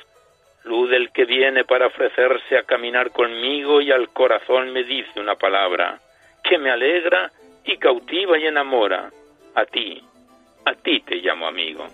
[0.64, 5.36] luz del que viene para ofrecerse a caminar conmigo y al corazón me dice una
[5.36, 6.00] palabra
[6.44, 7.32] que me alegra
[7.66, 9.12] y cautiva y enamora
[9.54, 10.02] a ti,
[10.66, 11.86] a ti te llamo amigo.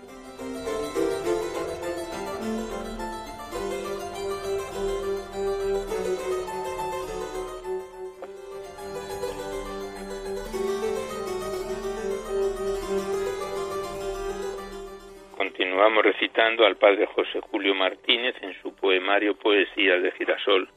[15.35, 20.69] Continuamos recitando al padre José Julio Martínez en su poemario Poesías de Girasol,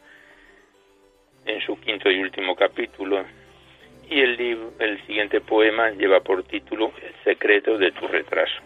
[1.45, 3.25] en su quinto y último capítulo.
[4.11, 8.61] Y el, el siguiente poema lleva por título El secreto de tu retraso.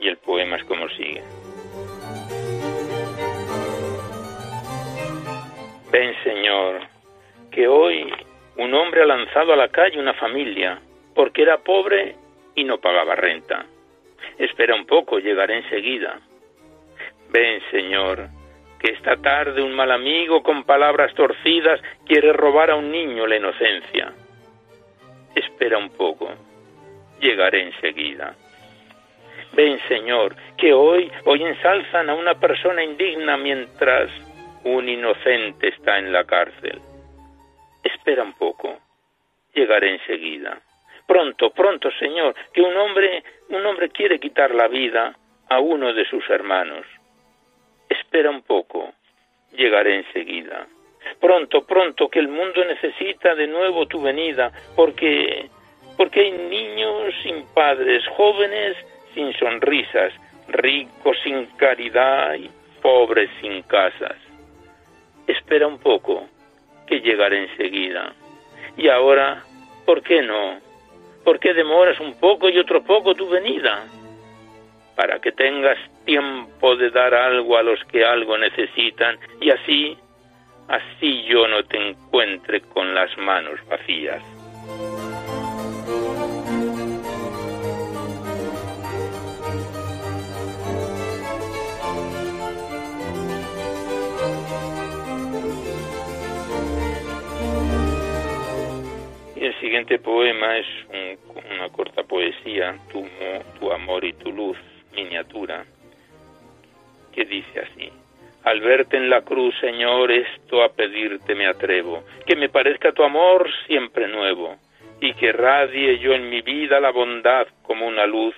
[0.00, 1.22] Y el poema es como sigue.
[5.90, 6.82] Ven, Señor,
[7.50, 8.12] que hoy
[8.58, 10.78] un hombre ha lanzado a la calle una familia
[11.14, 12.14] porque era pobre
[12.54, 13.64] y no pagaba renta.
[14.36, 16.20] Espera un poco, llegaré enseguida.
[17.30, 18.28] Ven, Señor,
[18.78, 23.36] que esta tarde un mal amigo con palabras torcidas quiere robar a un niño la
[23.36, 24.12] inocencia.
[25.34, 26.30] Espera un poco,
[27.20, 28.34] llegaré enseguida.
[29.52, 34.10] Ven, Señor, que hoy, hoy ensalzan a una persona indigna mientras
[34.64, 36.80] un inocente está en la cárcel.
[37.82, 38.78] Espera un poco,
[39.54, 40.60] llegaré enseguida.
[41.06, 45.16] Pronto, pronto, Señor, que un hombre, un hombre quiere quitar la vida
[45.48, 46.84] a uno de sus hermanos.
[48.08, 48.94] Espera un poco,
[49.52, 50.66] llegaré enseguida.
[51.20, 55.50] Pronto, pronto, que el mundo necesita de nuevo tu venida, porque
[55.98, 58.78] porque hay niños sin padres, jóvenes
[59.12, 60.14] sin sonrisas,
[60.48, 62.50] ricos sin caridad y
[62.80, 64.16] pobres sin casas.
[65.26, 66.26] Espera un poco,
[66.86, 68.14] que llegaré enseguida.
[68.78, 69.44] Y ahora,
[69.84, 70.60] ¿por qué no?
[71.24, 73.84] ¿Por qué demoras un poco y otro poco tu venida?
[74.98, 79.96] Para que tengas tiempo de dar algo a los que algo necesitan y así,
[80.66, 84.20] así yo no te encuentre con las manos vacías.
[99.36, 100.66] el siguiente poema es
[101.54, 103.06] una corta poesía, tu,
[103.60, 104.58] tu amor y tu luz,
[105.02, 105.64] miniatura,
[107.12, 107.90] que dice así.
[108.44, 113.02] Al verte en la cruz, Señor, esto a pedirte me atrevo, que me parezca tu
[113.02, 114.56] amor siempre nuevo,
[115.00, 118.34] y que radie yo en mi vida la bondad como una luz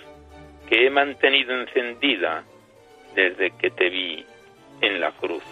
[0.69, 2.45] que he mantenido encendida
[3.15, 4.25] desde que te vi
[4.83, 5.43] en la cruz.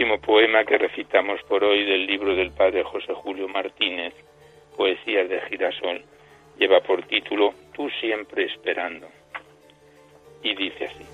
[0.00, 4.14] Último poema que recitamos por hoy del libro del padre José Julio Martínez,
[4.74, 6.02] Poesías de Girasol,
[6.58, 9.08] lleva por título Tú siempre esperando.
[10.42, 11.04] Y dice así.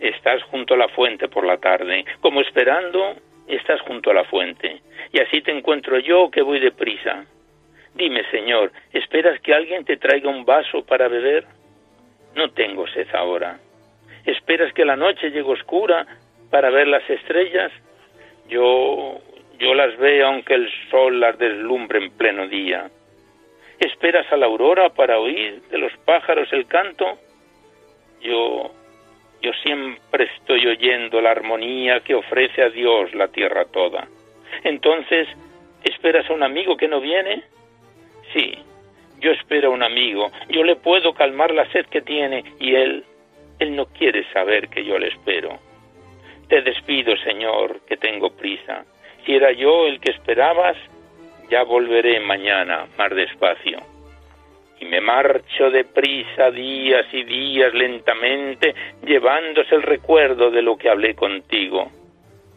[0.00, 3.14] Estás junto a la fuente por la tarde, como esperando,
[3.46, 4.80] estás junto a la fuente,
[5.12, 7.24] y así te encuentro yo que voy deprisa.
[7.94, 11.46] Dime, Señor, ¿esperas que alguien te traiga un vaso para beber?
[12.34, 13.60] No tengo sed ahora
[14.24, 16.06] ¿Esperas que la noche llegue oscura
[16.52, 17.72] para ver las estrellas?
[18.48, 19.18] Yo,
[19.58, 22.90] yo las veo aunque el sol las deslumbre en pleno día.
[23.80, 27.18] ¿Esperas a la aurora para oír de los pájaros el canto?
[28.20, 28.70] Yo,
[29.40, 34.06] yo siempre estoy oyendo la armonía que ofrece a Dios la tierra toda.
[34.62, 35.26] Entonces,
[35.82, 37.42] ¿esperas a un amigo que no viene?
[38.34, 38.52] Sí,
[39.20, 40.30] yo espero a un amigo.
[40.50, 43.04] Yo le puedo calmar la sed que tiene y él
[43.58, 45.71] él no quiere saber que yo le espero.
[46.52, 48.84] Te despido, Señor, que tengo prisa.
[49.24, 50.76] Si era yo el que esperabas,
[51.48, 53.78] ya volveré mañana más despacio.
[54.78, 61.14] Y me marcho deprisa días y días lentamente, llevándose el recuerdo de lo que hablé
[61.14, 61.90] contigo.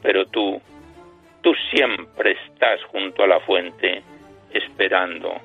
[0.02, 0.62] Pero tú,
[1.42, 4.04] tú siempre estás junto a la fuente,
[4.52, 5.36] esperando,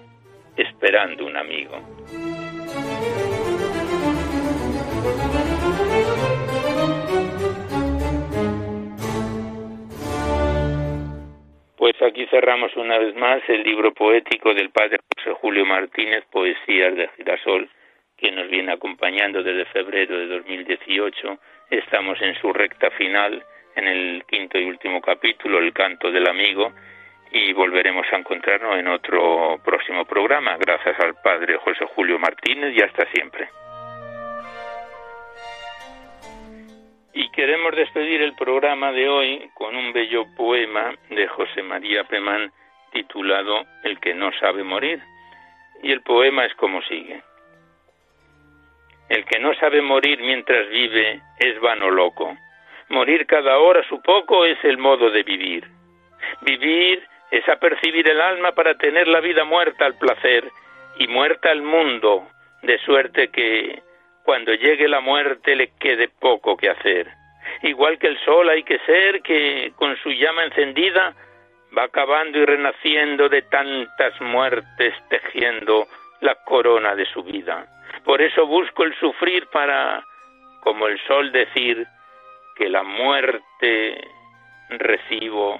[0.56, 2.39] esperando un amigo.
[11.80, 16.94] Pues aquí cerramos una vez más el libro poético del padre José Julio Martínez, Poesías
[16.94, 17.70] de Girasol,
[18.18, 21.38] que nos viene acompañando desde febrero de 2018.
[21.70, 23.42] Estamos en su recta final,
[23.76, 26.70] en el quinto y último capítulo, El canto del amigo,
[27.32, 30.58] y volveremos a encontrarnos en otro próximo programa.
[30.58, 33.48] Gracias al padre José Julio Martínez y hasta siempre.
[37.12, 42.52] Y queremos despedir el programa de hoy con un bello poema de José María Pemán
[42.92, 45.00] titulado El que no sabe morir.
[45.82, 47.22] Y el poema es como sigue.
[49.08, 52.36] El que no sabe morir mientras vive es vano loco,
[52.90, 55.64] Morir cada hora su poco es el modo de vivir.
[56.40, 57.00] Vivir
[57.30, 60.50] es apercibir el alma para tener la vida muerta al placer
[60.98, 62.26] y muerta al mundo,
[62.62, 63.80] de suerte que
[64.30, 67.08] cuando llegue la muerte le quede poco que hacer.
[67.62, 71.16] Igual que el sol hay que ser que con su llama encendida
[71.76, 75.88] va acabando y renaciendo de tantas muertes tejiendo
[76.20, 77.66] la corona de su vida.
[78.04, 80.04] Por eso busco el sufrir para,
[80.60, 81.84] como el sol, decir
[82.54, 84.00] que la muerte
[84.68, 85.58] recibo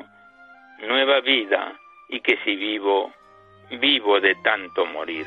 [0.86, 1.72] nueva vida
[2.08, 3.12] y que si vivo,
[3.80, 5.26] vivo de tanto morir.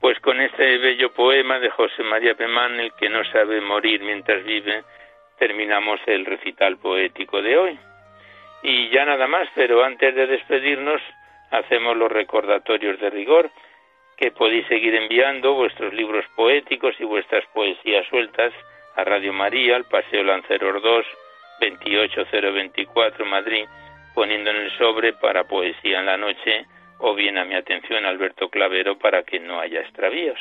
[0.00, 4.44] Pues con este bello poema de José María Pemán, el que no sabe morir mientras
[4.44, 4.84] vive,
[5.38, 7.78] terminamos el recital poético de hoy.
[8.62, 11.02] Y ya nada más, pero antes de despedirnos,
[11.50, 13.50] hacemos los recordatorios de rigor,
[14.16, 18.52] que podéis seguir enviando vuestros libros poéticos y vuestras poesías sueltas
[18.94, 21.06] a Radio María, al Paseo Lanceros 2,
[21.60, 23.66] 28024 Madrid,
[24.14, 26.66] poniendo en el sobre para Poesía en la Noche
[26.98, 30.38] o bien a mi atención Alberto Clavero para que no haya extravíos.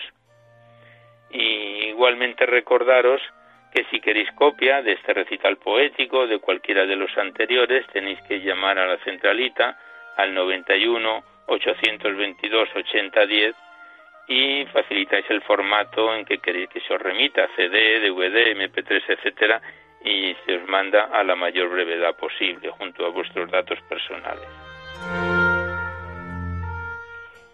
[1.30, 3.22] Y igualmente recordaros
[3.74, 8.40] que si queréis copia de este recital poético de cualquiera de los anteriores tenéis que
[8.40, 9.78] llamar a la centralita
[10.16, 13.56] al 91 822 8010
[14.28, 19.62] y facilitáis el formato en que queréis que se os remita, CD, DVD, MP3, etcétera,
[20.04, 24.67] y se os manda a la mayor brevedad posible junto a vuestros datos personales.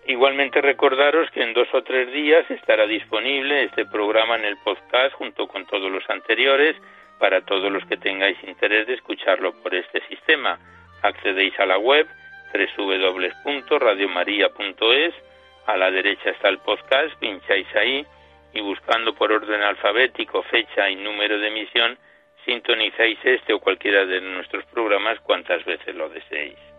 [0.05, 5.15] Igualmente recordaros que en dos o tres días estará disponible este programa en el podcast
[5.15, 6.75] junto con todos los anteriores
[7.19, 10.59] para todos los que tengáis interés de escucharlo por este sistema.
[11.01, 12.05] Accedéis a la web
[12.53, 15.13] www.radiomaria.es
[15.65, 18.05] a la derecha está el podcast, pincháis ahí
[18.53, 21.97] y buscando por orden alfabético, fecha y número de emisión,
[22.45, 26.72] sintonizáis este o cualquiera de nuestros programas cuantas veces lo deseéis.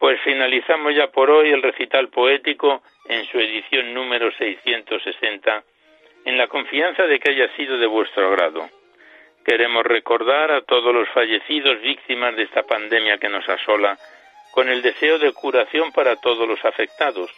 [0.00, 5.62] Pues finalizamos ya por hoy el recital poético en su edición número 660,
[6.24, 8.66] en la confianza de que haya sido de vuestro agrado.
[9.44, 13.98] Queremos recordar a todos los fallecidos víctimas de esta pandemia que nos asola
[14.52, 17.30] con el deseo de curación para todos los afectados,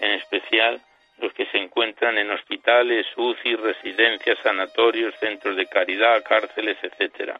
[0.00, 0.82] en especial
[1.16, 7.38] los que se encuentran en hospitales, UCI, residencias, sanatorios, centros de caridad, cárceles, etc.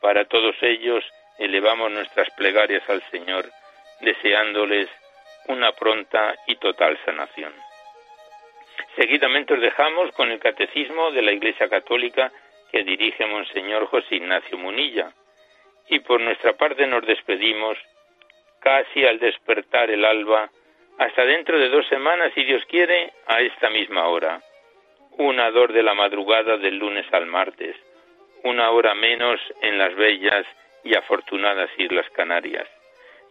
[0.00, 1.04] Para todos ellos
[1.38, 3.46] elevamos nuestras plegarias al Señor,
[4.02, 4.88] deseándoles
[5.48, 7.52] una pronta y total sanación.
[8.96, 12.30] Seguidamente os dejamos con el catecismo de la Iglesia Católica
[12.70, 15.12] que dirige Monseñor José Ignacio Munilla.
[15.88, 17.76] Y por nuestra parte nos despedimos
[18.60, 20.50] casi al despertar el alba,
[20.98, 24.40] hasta dentro de dos semanas, si Dios quiere, a esta misma hora.
[25.18, 27.76] Una dor de la madrugada del lunes al martes,
[28.44, 30.46] una hora menos en las bellas
[30.84, 32.68] y afortunadas Islas Canarias.